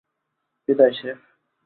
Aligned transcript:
বিদায়, 0.67 0.93
শেফ। 0.93 1.19